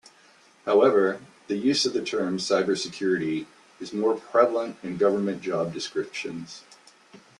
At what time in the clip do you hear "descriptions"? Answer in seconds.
5.75-6.63